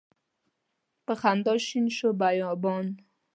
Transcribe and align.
په 1.05 1.13
خندا 1.21 1.53
شو 1.97 2.09
بیابان 2.21 2.85